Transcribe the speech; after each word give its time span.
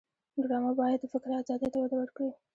ډرامه 0.43 0.71
باید 0.79 0.99
د 1.01 1.05
فکر 1.13 1.29
آزادۍ 1.39 1.69
ته 1.73 1.77
وده 1.81 1.95
ورکړي 1.99 2.29